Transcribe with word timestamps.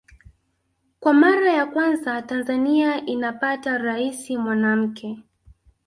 Kwa 0.99 1.13
mara 1.13 1.53
ya 1.53 1.65
kwanza 1.65 2.21
Tanzania 2.21 3.05
inapata 3.05 3.77
Rais 3.77 4.29
mwanamke 4.29 5.19